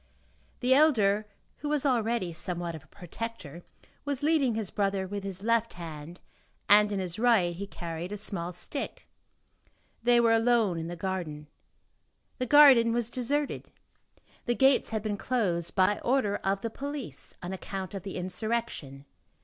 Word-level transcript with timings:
The 0.61 0.73
elder, 0.73 1.27
who 1.57 1.69
was 1.69 1.85
already 1.85 2.33
somewhat 2.33 2.73
of 2.73 2.83
a 2.83 2.87
protector, 2.87 3.61
was 4.03 4.23
leading 4.23 4.55
his 4.55 4.71
brother 4.71 5.05
with 5.07 5.23
his 5.23 5.43
left 5.43 5.75
hand 5.75 6.19
and 6.67 6.91
in 6.91 6.97
his 6.99 7.19
right 7.19 7.55
he 7.55 7.67
carried 7.67 8.11
a 8.11 8.17
small 8.17 8.51
stick. 8.51 9.07
They 10.01 10.19
were 10.19 10.33
alone 10.33 10.79
in 10.79 10.87
the 10.87 10.95
garden. 10.95 11.45
The 12.39 12.47
garden 12.47 12.93
was 12.93 13.11
deserted, 13.11 13.69
the 14.47 14.55
gates 14.55 14.89
had 14.89 15.03
been 15.03 15.17
closed 15.17 15.75
by 15.75 15.99
order 15.99 16.37
of 16.37 16.61
the 16.61 16.71
police, 16.71 17.35
on 17.43 17.53
account 17.53 17.93
of 17.93 18.01
the 18.01 18.15
insurrection. 18.15 19.05